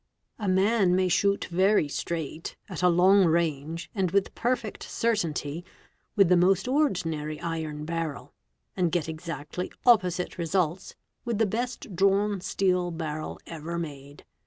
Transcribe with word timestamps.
A 0.39 0.47
man 0.47 0.95
may 0.95 1.07
shoot 1.09 1.45
very 1.51 1.87
straight, 1.87 2.57
~ 2.63 2.69
at 2.71 2.81
a 2.81 2.89
long 2.89 3.25
range 3.25 3.91
and 3.93 4.09
with 4.09 4.33
perfect 4.33 4.81
certainty, 4.81 5.63
with 6.15 6.27
the 6.27 6.35
most 6.35 6.67
ordinary 6.67 7.39
iron" 7.39 7.85
barrel, 7.85 8.33
and 8.75 8.91
get 8.91 9.07
exactly 9.07 9.71
opposite 9.85 10.39
results 10.39 10.95
with 11.23 11.37
the 11.37 11.45
best 11.45 11.95
drawn 11.95 12.41
steel 12.41 12.89
barrel 12.89 13.39
ever 13.45 13.77
made. 13.77 14.25